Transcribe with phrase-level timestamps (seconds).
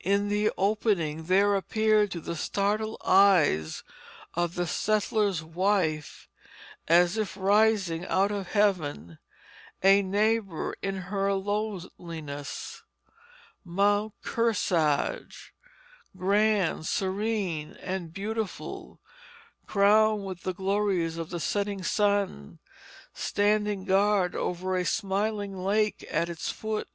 [0.00, 3.82] in the opening there appeared to the startled eyes
[4.32, 6.26] of the settler's wife,
[6.88, 9.18] as if rising out of heaven,
[9.82, 12.82] a neighbor in her loneliness
[13.62, 15.52] Mount Kearsage,
[16.16, 19.00] grand, serene, and beautiful,
[19.66, 22.58] crowned with the glories of the setting sun,
[23.12, 26.88] standing guard over a smiling lake at its foot.